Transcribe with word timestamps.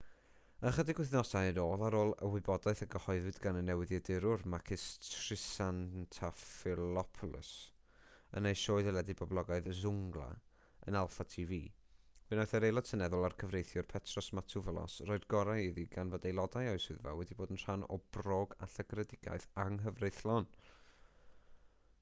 ychydig 0.67 0.99
wythnosau 0.99 1.47
yn 1.49 1.57
ôl 1.63 1.81
ar 1.87 1.95
ôl 1.97 2.13
y 2.27 2.27
wybodaeth 2.35 2.79
a 2.85 2.85
gyhoeddwyd 2.93 3.35
gan 3.43 3.59
y 3.59 3.61
newyddiadurwr 3.65 4.43
makis 4.53 4.85
triantafylopoulos 5.07 7.51
yn 8.41 8.47
ei 8.51 8.57
sioe 8.61 8.85
deledu 8.87 9.15
boblogaidd 9.19 9.69
zoungla 9.81 10.25
yn 10.91 10.97
alpha 11.03 11.27
tv 11.35 11.59
fe 12.29 12.37
wnaeth 12.39 12.57
yr 12.61 12.65
aelod 12.71 12.89
seneddol 12.93 13.27
a'r 13.29 13.37
cyfreithiwr 13.43 13.89
petros 13.93 14.31
matouvalos 14.39 14.97
roi'r 15.11 15.29
gorau 15.35 15.63
iddi 15.67 15.85
gan 15.97 16.15
fod 16.15 16.27
aelodau 16.31 16.71
o'i 16.73 16.81
swyddfa 16.87 17.13
wedi 17.21 17.37
bod 17.43 17.53
yn 17.57 17.61
rhan 17.65 17.85
o 17.97 18.01
bròg 18.17 18.57
a 18.59 18.63
llygredigaeth 18.77 19.47
anghyfreithlon 19.67 20.49